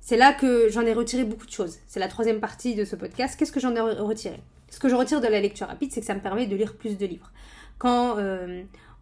c'est 0.00 0.16
là 0.16 0.32
que 0.32 0.68
j'en 0.68 0.82
ai 0.82 0.92
retiré 0.92 1.24
beaucoup 1.24 1.46
de 1.46 1.50
choses. 1.50 1.78
C'est 1.86 1.98
la 1.98 2.08
troisième 2.08 2.38
partie 2.38 2.74
de 2.74 2.84
ce 2.84 2.94
podcast. 2.94 3.36
Qu'est-ce 3.38 3.52
que 3.52 3.60
j'en 3.60 3.74
ai 3.74 3.80
retiré? 3.80 4.40
Ce 4.70 4.78
que 4.78 4.88
je 4.88 4.94
retire 4.94 5.20
de 5.20 5.26
la 5.26 5.40
lecture 5.40 5.66
rapide, 5.66 5.90
c'est 5.92 6.00
que 6.00 6.06
ça 6.06 6.14
me 6.14 6.20
permet 6.20 6.46
de 6.46 6.54
lire 6.54 6.76
plus 6.76 6.96
de 6.96 7.06
livres. 7.06 7.32
Quand 7.78 8.16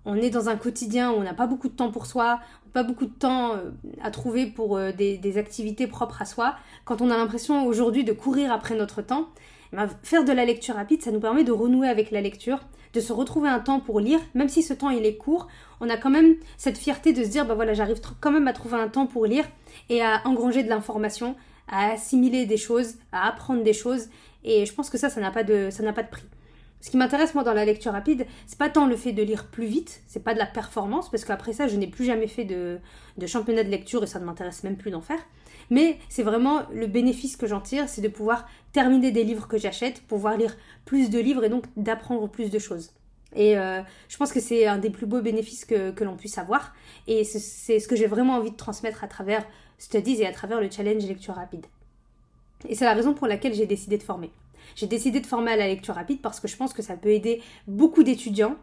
on 0.05 0.17
est 0.17 0.31
dans 0.31 0.49
un 0.49 0.57
quotidien 0.57 1.13
où 1.13 1.15
on 1.15 1.23
n'a 1.23 1.35
pas 1.35 1.47
beaucoup 1.47 1.69
de 1.69 1.75
temps 1.75 1.91
pour 1.91 2.07
soi, 2.07 2.41
pas 2.73 2.83
beaucoup 2.83 3.07
de 3.07 3.13
temps 3.13 3.55
euh, 3.55 3.71
à 4.03 4.11
trouver 4.11 4.47
pour 4.47 4.77
euh, 4.77 4.93
des, 4.93 5.39
activités 5.39 5.87
propres 5.87 6.23
à 6.23 6.25
soi, 6.25 6.57
quand 6.85 7.01
on 7.01 7.11
a 7.11 7.17
l'impression 7.17 7.67
aujourd'hui 7.67 8.05
de 8.05 8.13
courir 8.13 8.53
après 8.53 8.75
notre 8.75 9.03
temps, 9.03 9.29
eh 9.73 9.77
ben, 9.77 9.89
faire 10.03 10.25
de 10.25 10.33
la 10.33 10.45
lecture 10.45 10.75
rapide, 10.75 11.03
ça 11.03 11.11
nous 11.11 11.21
permet 11.21 11.45
de 11.45 11.53
renouer 11.53 11.89
avec 11.89 12.11
la 12.11 12.21
lecture, 12.21 12.61
de 12.93 13.01
se 13.01 13.13
retrouver 13.13 13.49
un 13.49 13.61
temps 13.61 13.81
pour 13.81 14.01
lire, 14.01 14.21
même 14.35 14.49
si 14.49 14.63
ce 14.63 14.75
temps 14.75 14.91
il 14.91 15.07
est 15.07 15.17
court, 15.17 15.49
on 15.81 15.89
a 15.89 15.97
quand 15.97 16.11
même 16.11 16.37
cette 16.57 16.77
fierté 16.77 17.13
de 17.13 17.25
se 17.25 17.29
dire, 17.29 17.47
bah 17.47 17.55
voilà, 17.55 17.73
j'arrive 17.73 18.01
quand 18.21 18.31
même 18.31 18.49
à 18.49 18.53
trouver 18.53 18.77
un 18.77 18.89
temps 18.89 19.07
pour 19.07 19.27
lire 19.27 19.45
et 19.89 20.03
à 20.03 20.21
engranger 20.27 20.63
de 20.63 20.69
l'information, 20.69 21.37
à 21.69 21.93
assimiler 21.93 22.45
des 22.45 22.59
choses, 22.59 22.97
à 23.13 23.29
apprendre 23.29 23.63
des 23.63 23.73
choses, 23.73 24.09
et 24.45 24.67
je 24.67 24.75
pense 24.75 24.91
que 24.91 24.99
ça, 24.99 25.09
ça 25.09 25.21
n'a 25.21 25.31
pas 25.31 25.43
ça 25.71 25.83
n'a 25.83 25.93
pas 25.93 26.03
de 26.03 26.09
prix. 26.09 26.25
Ce 26.83 26.91
qui 26.91 26.97
m'intéresse 26.97 27.35
moi 27.35 27.45
dans 27.45 27.55
la 27.55 27.65
lecture 27.65 27.93
rapide, 27.93 28.27
c'est 28.45 28.59
pas 28.59 28.69
tant 28.69 28.87
le 28.87 28.97
fait 28.97 29.13
de 29.13 29.23
lire 29.23 29.47
plus 29.47 29.67
vite, 29.67 30.03
c'est 30.09 30.23
pas 30.23 30.35
de 30.35 30.39
la 30.41 30.47
performance, 30.47 31.09
parce 31.09 31.25
qu'après 31.25 31.53
ça, 31.53 31.69
je 31.69 31.77
n'ai 31.77 31.87
plus 31.87 32.05
jamais 32.05 32.27
fait 32.27 32.45
de, 32.45 32.81
championnat 33.25 33.63
de 33.63 33.71
lecture 33.71 34.03
et 34.03 34.09
ça 34.09 34.19
ne 34.19 34.25
m'intéresse 34.25 34.65
même 34.65 34.77
plus 34.77 34.91
d'en 34.91 35.01
faire. 35.01 35.21
Mais 35.71 35.99
c'est 36.09 36.25
vraiment 36.25 36.63
le 36.73 36.89
bénéfice 36.89 37.37
que 37.37 37.47
j'en 37.47 37.61
tire, 37.61 37.89
c'est 37.89 38.01
de 38.01 38.09
pouvoir 38.09 38.49
terminer 38.73 39.13
des 39.13 39.23
livres 39.23 39.47
que 39.47 39.59
j'achète, 39.59 40.03
pouvoir 40.03 40.37
lire 40.37 40.57
plus 40.85 41.09
de 41.09 41.21
livres 41.21 41.45
et 41.45 41.49
donc 41.49 41.67
d'apprendre 41.77 42.29
plus 42.29 42.51
de 42.51 42.59
choses. 42.59 42.91
Et 43.37 43.57
euh, 43.57 43.81
je 44.09 44.17
pense 44.17 44.33
que 44.33 44.41
c'est 44.41 44.67
un 44.67 44.79
des 44.79 44.91
plus 44.91 45.07
beaux 45.07 45.23
bénéfices 45.23 45.65
que, 45.65 45.93
que 45.93 46.03
l'on 46.03 46.17
puisse 46.17 46.37
avoir. 46.37 46.75
Et 47.07 47.23
c'est 47.23 47.79
ce 47.79 47.87
que 47.87 47.95
j'ai 47.95 48.09
vraiment 48.09 48.35
envie 48.35 48.51
de 48.51 48.57
transmettre 48.57 49.05
à 49.05 49.07
travers 49.07 49.47
Studies 49.79 50.21
et 50.21 50.27
à 50.27 50.33
travers 50.33 50.61
le 50.61 50.69
challenge 50.69 51.07
lecture 51.07 51.35
rapide. 51.35 51.67
Et 52.69 52.75
c'est 52.75 52.85
la 52.85 52.95
raison 52.95 53.15
pour 53.15 53.29
laquelle 53.29 53.55
j'ai 53.55 53.67
décidé 53.67 53.99
de 53.99 54.03
former. 54.03 54.31
J'ai 54.75 54.87
décidé 54.87 55.21
de 55.21 55.27
former 55.27 55.53
à 55.53 55.57
la 55.57 55.67
lecture 55.67 55.95
rapide 55.95 56.21
parce 56.21 56.41
que 56.41 56.49
je 56.49 56.57
pense 56.57 56.73
que 56.73 56.83
ça 56.83 56.97
peut 56.97 57.11
aider 57.11 57.43
beaucoup 57.67 58.03
d'étudiants 58.03 58.57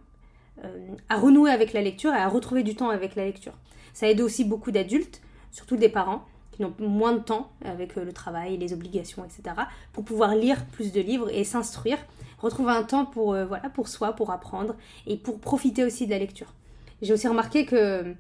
euh, 0.65 0.95
à 1.07 1.17
renouer 1.17 1.51
avec 1.51 1.71
la 1.71 1.81
lecture 1.81 2.13
et 2.13 2.17
à 2.17 2.27
retrouver 2.27 2.63
du 2.63 2.75
temps 2.75 2.89
avec 2.89 3.15
la 3.15 3.25
lecture. 3.25 3.53
Ça 3.93 4.09
aide 4.09 4.19
aussi 4.19 4.43
beaucoup 4.43 4.71
d'adultes, 4.71 5.21
surtout 5.51 5.77
des 5.77 5.89
parents, 5.89 6.25
qui 6.51 6.65
ont 6.65 6.73
moins 6.79 7.13
de 7.13 7.19
temps 7.19 7.51
avec 7.63 7.97
euh, 7.97 8.03
le 8.03 8.11
travail, 8.11 8.57
les 8.57 8.73
obligations, 8.73 9.23
etc., 9.23 9.55
pour 9.93 10.03
pouvoir 10.03 10.35
lire 10.35 10.65
plus 10.65 10.91
de 10.91 10.99
livres 10.99 11.29
et 11.29 11.45
s'instruire, 11.45 11.97
retrouver 12.39 12.71
un 12.71 12.83
temps 12.83 13.05
pour, 13.05 13.33
euh, 13.33 13.45
voilà, 13.45 13.69
pour 13.69 13.87
soi, 13.87 14.13
pour 14.13 14.31
apprendre 14.31 14.75
et 15.07 15.15
pour 15.15 15.39
profiter 15.39 15.85
aussi 15.85 16.05
de 16.05 16.11
la 16.11 16.19
lecture. 16.19 16.53
J'ai 17.01 17.13
aussi 17.13 17.27
remarqué 17.27 17.65
que, 17.65 18.15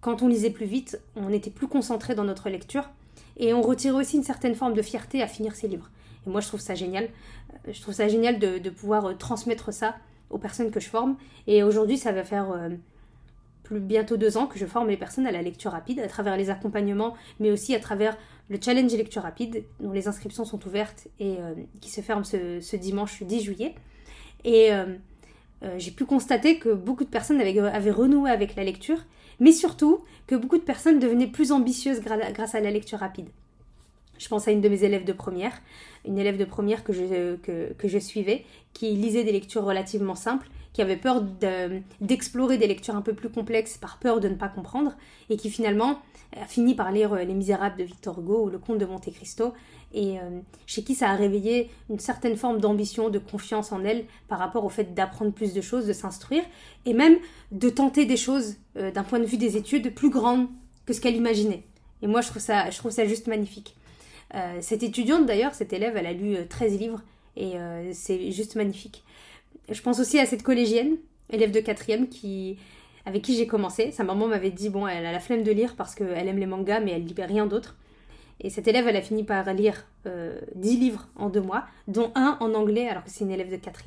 quand 0.00 0.22
on 0.22 0.28
lisait 0.28 0.50
plus 0.50 0.66
vite, 0.66 0.98
on 1.16 1.30
était 1.30 1.50
plus 1.50 1.68
concentré 1.68 2.14
dans 2.14 2.24
notre 2.24 2.48
lecture 2.48 2.88
et 3.36 3.52
on 3.52 3.60
retire 3.60 3.94
aussi 3.94 4.16
une 4.16 4.22
certaine 4.22 4.54
forme 4.54 4.72
de 4.72 4.82
fierté 4.82 5.22
à 5.22 5.28
finir 5.28 5.54
ses 5.54 5.68
livres. 5.68 5.90
Et 6.26 6.30
moi, 6.30 6.40
je 6.40 6.48
trouve 6.48 6.60
ça 6.60 6.74
génial. 6.74 7.04
Euh, 7.66 7.72
je 7.72 7.80
trouve 7.80 7.94
ça 7.94 8.08
génial 8.08 8.38
de, 8.38 8.70
pouvoir 8.70 9.06
euh, 9.06 9.14
transmettre 9.14 9.72
ça 9.72 9.96
aux 10.30 10.38
personnes 10.38 10.70
que 10.70 10.80
je 10.80 10.88
forme. 10.88 11.16
Et 11.46 11.62
aujourd'hui, 11.62 11.98
ça 11.98 12.12
va 12.12 12.24
faire 12.24 12.50
euh, 12.50 12.70
bientôt 13.70 14.16
deux 14.16 14.36
ans 14.36 14.46
que 14.46 14.58
je 14.58 14.66
forme 14.66 14.88
les 14.88 14.96
personnes 14.96 15.26
à 15.26 15.32
la 15.32 15.42
lecture 15.42 15.72
rapide, 15.72 16.00
à 16.00 16.08
travers 16.08 16.36
les 16.36 16.50
accompagnements, 16.50 17.14
mais 17.40 17.50
aussi 17.50 17.74
à 17.74 17.80
travers 17.80 18.16
le 18.50 18.58
challenge 18.60 18.92
lecture 18.92 19.22
rapide, 19.22 19.64
dont 19.80 19.92
les 19.92 20.08
inscriptions 20.08 20.44
sont 20.44 20.64
ouvertes 20.66 21.08
et 21.18 21.36
qui 21.80 21.90
se 21.90 22.02
ferme 22.02 22.24
ce, 22.24 22.76
dimanche 22.76 23.22
10 23.22 23.40
juillet. 23.40 23.74
Et 24.44 24.68
j'ai 25.78 25.92
pu 25.92 26.04
constater 26.04 26.58
que 26.58 26.74
beaucoup 26.74 27.04
de 27.04 27.08
personnes 27.08 27.40
avaient, 27.40 27.90
renoué 27.90 28.30
avec 28.30 28.54
la 28.54 28.64
lecture, 28.64 28.98
mais 29.40 29.50
surtout 29.50 30.04
que 30.26 30.34
beaucoup 30.34 30.58
de 30.58 30.62
personnes 30.62 30.98
devenaient 30.98 31.26
plus 31.26 31.52
ambitieuses 31.52 32.02
grâce 32.02 32.54
à 32.54 32.60
la 32.60 32.70
lecture 32.70 32.98
rapide. 32.98 33.30
Je 34.18 34.28
pense 34.28 34.48
à 34.48 34.52
une 34.52 34.60
de 34.60 34.68
mes 34.68 34.84
élèves 34.84 35.04
de 35.04 35.12
première, 35.12 35.52
une 36.06 36.18
élève 36.18 36.36
de 36.36 36.44
première 36.44 36.84
que 36.84 36.92
je, 36.92 37.98
suivais, 37.98 38.44
qui 38.72 38.92
lisait 38.92 39.24
des 39.24 39.32
lectures 39.32 39.64
relativement 39.64 40.14
simples, 40.14 40.48
qui 40.72 40.82
avait 40.82 40.96
peur 40.96 41.22
d'explorer 42.00 42.58
des 42.58 42.66
lectures 42.66 42.96
un 42.96 43.02
peu 43.02 43.14
plus 43.14 43.28
complexes 43.28 43.78
par 43.78 43.98
peur 43.98 44.20
de 44.20 44.28
ne 44.28 44.34
pas 44.34 44.48
comprendre, 44.48 44.96
et 45.30 45.36
qui 45.36 45.50
finalement 45.50 46.00
a 46.36 46.46
fini 46.46 46.74
par 46.74 46.90
lire 46.90 47.14
Les 47.14 47.34
Misérables 47.34 47.78
de 47.78 47.84
Victor 47.84 48.18
Hugo 48.18 48.44
ou 48.44 48.48
Le 48.50 48.58
Comte 48.58 48.78
de 48.78 48.84
Monte 48.84 49.12
Cristo, 49.12 49.52
et 49.92 50.16
chez 50.66 50.82
qui 50.82 50.94
ça 50.94 51.10
a 51.10 51.14
réveillé 51.14 51.70
une 51.90 52.00
certaine 52.00 52.36
forme 52.36 52.58
d'ambition, 52.58 53.10
de 53.10 53.20
confiance 53.20 53.70
en 53.70 53.84
elle 53.84 54.04
par 54.26 54.38
rapport 54.38 54.64
au 54.64 54.68
fait 54.68 54.94
d'apprendre 54.94 55.32
plus 55.32 55.54
de 55.54 55.60
choses, 55.60 55.86
de 55.86 55.92
s'instruire, 55.92 56.42
et 56.86 56.92
même 56.92 57.18
de 57.52 57.68
tenter 57.68 58.04
des 58.04 58.16
choses 58.16 58.56
d'un 58.74 59.04
point 59.04 59.20
de 59.20 59.26
vue 59.26 59.36
des 59.36 59.56
études 59.56 59.94
plus 59.94 60.10
grandes 60.10 60.48
que 60.86 60.92
ce 60.92 61.00
qu'elle 61.00 61.16
imaginait. 61.16 61.62
Et 62.02 62.08
moi, 62.08 62.20
je 62.20 62.28
trouve 62.76 62.90
ça 62.90 63.04
juste 63.06 63.28
magnifique. 63.28 63.76
Euh, 64.34 64.58
cette 64.60 64.82
étudiante, 64.82 65.26
d'ailleurs, 65.26 65.54
cette 65.54 65.72
élève, 65.72 65.96
elle 65.96 66.06
a 66.06 66.12
lu 66.12 66.36
13 66.48 66.74
euh, 66.74 66.78
livres 66.78 67.02
et 67.36 67.56
euh, 67.56 67.90
c'est 67.92 68.32
juste 68.32 68.56
magnifique. 68.56 69.04
Je 69.70 69.80
pense 69.80 70.00
aussi 70.00 70.18
à 70.18 70.26
cette 70.26 70.42
collégienne, 70.42 70.96
élève 71.30 71.50
de 71.50 71.60
4 71.60 72.08
qui, 72.10 72.58
avec 73.06 73.22
qui 73.22 73.36
j'ai 73.36 73.46
commencé. 73.46 73.92
Sa 73.92 74.04
maman 74.04 74.26
m'avait 74.26 74.50
dit, 74.50 74.70
bon, 74.70 74.86
elle 74.86 75.06
a 75.06 75.12
la 75.12 75.20
flemme 75.20 75.42
de 75.42 75.52
lire 75.52 75.74
parce 75.76 75.94
qu'elle 75.94 76.28
aime 76.28 76.38
les 76.38 76.46
mangas, 76.46 76.80
mais 76.80 76.92
elle 76.92 77.04
lit 77.04 77.14
rien 77.18 77.46
d'autre. 77.46 77.76
Et 78.40 78.50
cette 78.50 78.66
élève, 78.66 78.88
elle 78.88 78.96
a 78.96 79.02
fini 79.02 79.22
par 79.22 79.52
lire 79.54 79.86
10 80.56 80.76
livres 80.76 81.08
en 81.14 81.30
deux 81.30 81.40
mois, 81.40 81.64
dont 81.86 82.10
un 82.16 82.36
en 82.40 82.52
anglais, 82.54 82.88
alors 82.88 83.04
que 83.04 83.10
c'est 83.10 83.24
une 83.24 83.30
élève 83.30 83.50
de 83.50 83.56
4 83.56 83.84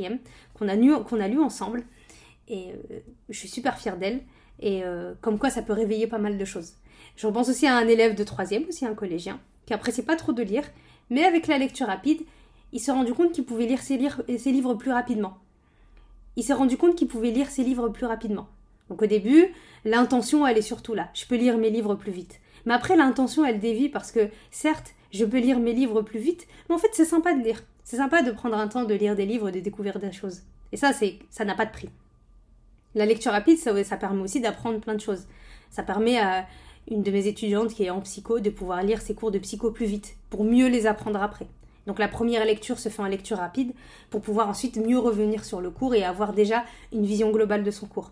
qu'on 0.53 0.69
a, 0.69 1.03
qu'on 1.03 1.19
a 1.19 1.27
lu 1.27 1.39
ensemble. 1.39 1.83
Et 2.47 2.69
je 3.29 3.37
suis 3.37 3.49
super 3.49 3.77
fière 3.77 3.97
d'elle. 3.97 4.21
Et 4.61 4.83
comme 5.19 5.37
quoi, 5.37 5.49
ça 5.49 5.61
peut 5.61 5.73
réveiller 5.73 6.07
pas 6.07 6.17
mal 6.17 6.37
de 6.37 6.45
choses. 6.45 6.73
Je 7.17 7.27
pense 7.27 7.49
aussi 7.49 7.67
à 7.67 7.75
un 7.75 7.87
élève 7.87 8.15
de 8.15 8.23
3 8.23 8.45
aussi 8.69 8.85
un 8.85 8.95
collégien, 8.95 9.39
qui 9.67 9.73
appréciait 9.73 10.03
pas 10.03 10.15
trop 10.15 10.33
de 10.33 10.41
lire, 10.41 10.63
mais 11.11 11.23
avec 11.23 11.45
la 11.45 11.59
lecture 11.59 11.85
rapide, 11.85 12.21
il 12.71 12.79
s'est 12.79 12.91
rendu 12.91 13.13
compte 13.13 13.33
qu'il 13.33 13.45
pouvait 13.45 13.65
lire 13.65 13.81
ses, 13.81 13.97
livres 13.97 14.73
plus 14.73 14.91
rapidement. 14.91 15.37
Il 16.35 16.43
s'est 16.43 16.53
rendu 16.53 16.77
compte 16.77 16.95
qu'il 16.95 17.07
pouvait 17.07 17.31
lire 17.31 17.49
ses 17.49 17.63
livres 17.63 17.89
plus 17.89 18.05
rapidement. 18.05 18.47
Donc 18.89 19.01
au 19.01 19.05
début, 19.05 19.47
l'intention, 19.85 20.47
elle 20.47 20.57
est 20.57 20.61
surtout 20.61 20.93
là. 20.93 21.09
Je 21.13 21.25
peux 21.25 21.35
lire 21.35 21.57
mes 21.57 21.69
livres 21.69 21.95
plus 21.95 22.11
vite. 22.11 22.39
Mais 22.65 22.73
après, 22.73 22.95
l'intention, 22.95 23.45
elle 23.45 23.59
dévie 23.59 23.89
parce 23.89 24.11
que, 24.11 24.29
certes, 24.51 24.93
je 25.11 25.25
peux 25.25 25.39
lire 25.39 25.59
mes 25.59 25.73
livres 25.73 26.01
plus 26.01 26.19
vite, 26.19 26.47
mais 26.67 26.75
en 26.75 26.77
fait, 26.77 26.89
c'est 26.93 27.05
sympa 27.05 27.33
de 27.33 27.43
lire. 27.43 27.63
C'est 27.83 27.97
sympa 27.97 28.21
de 28.21 28.31
prendre 28.31 28.57
un 28.57 28.67
temps 28.67 28.83
de 28.83 28.93
lire 28.93 29.15
des 29.15 29.25
livres, 29.25 29.51
de 29.51 29.59
découvrir 29.59 29.99
des 29.99 30.11
choses. 30.11 30.41
Et 30.71 30.77
ça, 30.77 30.91
c'est, 30.91 31.19
ça 31.29 31.45
n'a 31.45 31.55
pas 31.55 31.65
de 31.65 31.71
prix. 31.71 31.89
La 32.95 33.05
lecture 33.05 33.31
rapide, 33.31 33.57
ça, 33.57 33.83
ça 33.83 33.95
permet 33.95 34.21
aussi 34.21 34.41
d'apprendre 34.41 34.79
plein 34.79 34.95
de 34.95 35.01
choses. 35.01 35.27
Ça 35.69 35.83
permet 35.83 36.19
à, 36.19 36.45
une 36.89 37.03
de 37.03 37.11
mes 37.11 37.27
étudiantes 37.27 37.73
qui 37.73 37.83
est 37.83 37.89
en 37.89 38.01
psycho 38.01 38.39
de 38.39 38.49
pouvoir 38.49 38.83
lire 38.83 39.01
ses 39.01 39.13
cours 39.13 39.31
de 39.31 39.39
psycho 39.39 39.71
plus 39.71 39.85
vite 39.85 40.15
pour 40.29 40.43
mieux 40.43 40.67
les 40.67 40.87
apprendre 40.87 41.21
après. 41.21 41.47
Donc 41.85 41.99
la 41.99 42.07
première 42.07 42.45
lecture 42.45 42.79
se 42.79 42.89
fait 42.89 43.01
en 43.01 43.07
lecture 43.07 43.37
rapide 43.37 43.73
pour 44.09 44.21
pouvoir 44.21 44.49
ensuite 44.49 44.77
mieux 44.77 44.99
revenir 44.99 45.45
sur 45.45 45.61
le 45.61 45.69
cours 45.69 45.95
et 45.95 46.03
avoir 46.03 46.33
déjà 46.33 46.65
une 46.91 47.05
vision 47.05 47.31
globale 47.31 47.63
de 47.63 47.71
son 47.71 47.87
cours. 47.87 48.11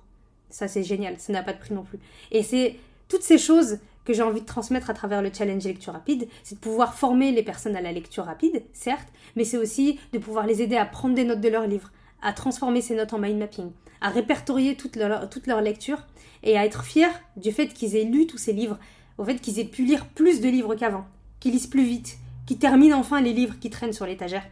Ça 0.49 0.67
c'est 0.67 0.83
génial, 0.83 1.15
ça 1.19 1.33
n'a 1.33 1.43
pas 1.43 1.53
de 1.53 1.59
prix 1.59 1.73
non 1.73 1.83
plus. 1.83 1.99
Et 2.31 2.43
c'est 2.43 2.75
toutes 3.09 3.23
ces 3.23 3.37
choses 3.37 3.79
que 4.05 4.13
j'ai 4.13 4.21
envie 4.21 4.41
de 4.41 4.45
transmettre 4.45 4.89
à 4.89 4.93
travers 4.93 5.21
le 5.21 5.31
challenge 5.33 5.63
lecture 5.63 5.93
rapide, 5.93 6.27
c'est 6.43 6.55
de 6.55 6.59
pouvoir 6.59 6.93
former 6.93 7.31
les 7.31 7.43
personnes 7.43 7.75
à 7.75 7.81
la 7.81 7.91
lecture 7.91 8.25
rapide, 8.25 8.63
certes, 8.71 9.07
mais 9.35 9.43
c'est 9.43 9.57
aussi 9.57 9.99
de 10.13 10.19
pouvoir 10.19 10.45
les 10.45 10.61
aider 10.61 10.77
à 10.77 10.85
prendre 10.85 11.15
des 11.15 11.25
notes 11.25 11.41
de 11.41 11.49
leurs 11.49 11.67
livres, 11.67 11.91
à 12.21 12.31
transformer 12.31 12.81
ces 12.81 12.95
notes 12.95 13.13
en 13.13 13.19
mind 13.19 13.39
mapping, 13.39 13.71
à 14.05 14.09
répertorier 14.09 14.75
toutes 14.75 14.97
leurs 14.97 15.27
toute 15.31 15.47
leur 15.47 15.61
lectures 15.61 16.03
et 16.43 16.59
à 16.59 16.63
être 16.63 16.83
fiers 16.83 17.09
du 17.37 17.51
fait 17.51 17.69
qu'ils 17.69 17.95
aient 17.95 18.03
lu 18.03 18.27
tous 18.27 18.37
ces 18.37 18.53
livres, 18.53 18.77
au 19.17 19.25
fait 19.25 19.37
qu'ils 19.37 19.59
aient 19.59 19.65
pu 19.65 19.83
lire 19.83 20.05
plus 20.05 20.41
de 20.41 20.47
livres 20.47 20.75
qu'avant, 20.75 21.05
qu'ils 21.39 21.53
lisent 21.53 21.65
plus 21.65 21.83
vite, 21.83 22.17
qu'ils 22.45 22.59
terminent 22.59 22.99
enfin 22.99 23.19
les 23.19 23.33
livres 23.33 23.57
qui 23.59 23.71
traînent 23.71 23.93
sur 23.93 24.05
l'étagère 24.05 24.43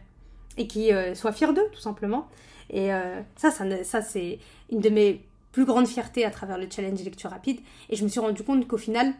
et 0.56 0.66
qu'ils 0.66 0.92
euh, 0.92 1.14
soient 1.14 1.30
fiers 1.30 1.52
d'eux 1.52 1.68
tout 1.72 1.80
simplement. 1.80 2.26
Et 2.68 2.92
euh, 2.92 3.20
ça, 3.36 3.52
ça, 3.52 3.84
ça 3.84 4.02
c'est 4.02 4.40
une 4.72 4.80
de 4.80 4.88
mes 4.88 5.20
plus 5.52 5.64
grandes 5.64 5.86
fiertés 5.86 6.24
à 6.24 6.32
travers 6.32 6.58
le 6.58 6.66
challenge 6.68 7.04
lecture 7.04 7.30
rapide. 7.30 7.60
Et 7.90 7.94
je 7.94 8.02
me 8.02 8.08
suis 8.08 8.18
rendu 8.18 8.42
compte 8.42 8.66
qu'au 8.66 8.76
final, 8.76 9.14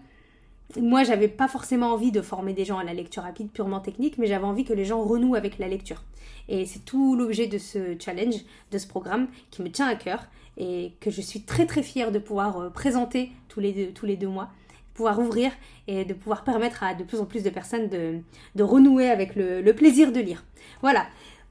moi, 0.80 1.04
j'avais 1.04 1.28
pas 1.28 1.46
forcément 1.46 1.92
envie 1.92 2.10
de 2.10 2.20
former 2.20 2.52
des 2.52 2.64
gens 2.64 2.78
à 2.78 2.84
la 2.84 2.94
lecture 2.94 3.22
rapide 3.22 3.50
purement 3.50 3.80
technique, 3.80 4.18
mais 4.18 4.26
j'avais 4.26 4.44
envie 4.44 4.64
que 4.64 4.72
les 4.72 4.84
gens 4.84 5.02
renouent 5.02 5.34
avec 5.34 5.58
la 5.58 5.68
lecture. 5.68 6.02
Et 6.48 6.66
c'est 6.66 6.84
tout 6.84 7.16
l'objet 7.16 7.46
de 7.46 7.58
ce 7.58 7.96
challenge, 7.98 8.36
de 8.70 8.78
ce 8.78 8.86
programme 8.86 9.28
qui 9.50 9.62
me 9.62 9.70
tient 9.70 9.86
à 9.86 9.94
cœur 9.94 10.26
et 10.56 10.92
que 11.00 11.10
je 11.10 11.20
suis 11.20 11.42
très 11.42 11.66
très 11.66 11.82
fière 11.82 12.12
de 12.12 12.18
pouvoir 12.18 12.58
euh, 12.58 12.70
présenter 12.70 13.32
tous 13.48 13.60
les 13.60 13.72
deux, 13.72 13.92
tous 13.92 14.06
les 14.06 14.16
deux 14.16 14.28
mois, 14.28 14.50
pouvoir 14.94 15.18
ouvrir 15.18 15.52
et 15.88 16.04
de 16.04 16.14
pouvoir 16.14 16.44
permettre 16.44 16.82
à 16.82 16.94
de 16.94 17.02
plus 17.02 17.20
en 17.20 17.26
plus 17.26 17.42
de 17.42 17.50
personnes 17.50 17.88
de, 17.88 18.20
de 18.54 18.62
renouer 18.62 19.10
avec 19.10 19.34
le, 19.36 19.62
plaisir 19.72 20.12
de 20.12 20.20
lire. 20.20 20.44
Voilà. 20.80 21.06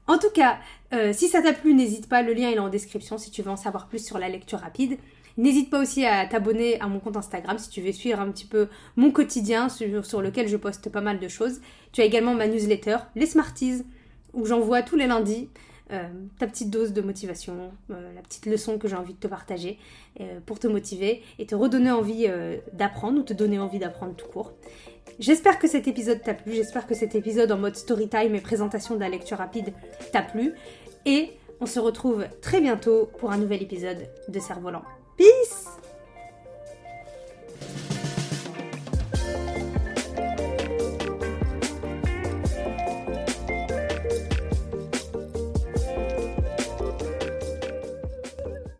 En 0.06 0.18
tout 0.18 0.30
cas, 0.30 0.58
euh, 0.92 1.12
si 1.12 1.28
ça 1.28 1.40
t'a 1.42 1.52
plu, 1.52 1.74
n'hésite 1.74 2.08
pas, 2.08 2.22
le 2.22 2.34
lien 2.34 2.50
est 2.50 2.58
en 2.58 2.68
description 2.68 3.16
si 3.16 3.30
tu 3.30 3.42
veux 3.42 3.50
en 3.50 3.56
savoir 3.56 3.88
plus 3.88 4.04
sur 4.04 4.18
la 4.18 4.28
lecture 4.28 4.58
rapide. 4.58 4.98
N'hésite 5.36 5.68
pas 5.68 5.80
aussi 5.80 6.04
à 6.04 6.26
t'abonner 6.26 6.80
à 6.80 6.86
mon 6.86 7.00
compte 7.00 7.16
Instagram 7.16 7.58
si 7.58 7.68
tu 7.68 7.80
veux 7.80 7.92
suivre 7.92 8.20
un 8.20 8.30
petit 8.30 8.46
peu 8.46 8.68
mon 8.96 9.10
quotidien 9.10 9.68
sur, 9.68 10.22
lequel 10.22 10.48
je 10.48 10.56
poste 10.56 10.90
pas 10.90 11.00
mal 11.00 11.18
de 11.18 11.28
choses. 11.28 11.60
Tu 11.92 12.00
as 12.00 12.04
également 12.04 12.34
ma 12.34 12.46
newsletter, 12.46 12.98
les 13.16 13.26
Smarties, 13.26 13.84
où 14.32 14.46
j'envoie 14.46 14.82
tous 14.82 14.96
les 14.96 15.06
lundis 15.06 15.48
euh, 15.92 16.08
ta 16.38 16.46
petite 16.46 16.70
dose 16.70 16.94
de 16.94 17.02
motivation, 17.02 17.72
euh, 17.90 18.14
la 18.14 18.22
petite 18.22 18.46
leçon 18.46 18.78
que 18.78 18.88
j'ai 18.88 18.96
envie 18.96 19.12
de 19.12 19.18
te 19.18 19.26
partager 19.26 19.78
euh, 20.20 20.40
pour 20.46 20.58
te 20.58 20.66
motiver 20.66 21.22
et 21.38 21.46
te 21.46 21.54
redonner 21.54 21.90
envie 21.90 22.26
d'apprendre 22.72 23.20
ou 23.20 23.22
te 23.22 23.34
donner 23.34 23.58
envie 23.58 23.78
d'apprendre 23.78 24.14
tout 24.14 24.28
court. 24.28 24.52
J'espère 25.18 25.58
que 25.58 25.68
cet 25.68 25.86
épisode 25.86 26.22
t'a 26.22 26.34
plu, 26.34 26.54
j'espère 26.54 26.86
que 26.86 26.94
cet 26.94 27.14
épisode 27.14 27.52
en 27.52 27.58
mode 27.58 27.76
story 27.76 28.08
time 28.08 28.34
et 28.34 28.40
présentation 28.40 28.94
de 28.94 29.00
la 29.00 29.08
lecture 29.08 29.38
rapide 29.38 29.74
t'a 30.10 30.22
plu 30.22 30.54
et 31.04 31.30
on 31.60 31.66
se 31.66 31.78
retrouve 31.78 32.26
très 32.40 32.60
bientôt 32.60 33.10
pour 33.18 33.30
un 33.30 33.38
nouvel 33.38 33.62
épisode 33.62 34.08
de 34.28 34.38
Cerf-Volant. 34.40 34.82